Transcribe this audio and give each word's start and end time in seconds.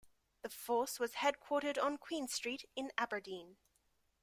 The 0.41 0.49
force 0.49 0.99
was 0.99 1.11
headquartered 1.13 1.77
on 1.79 1.99
Queen 1.99 2.27
Street 2.27 2.65
in 2.75 2.91
Aberdeen. 2.97 3.57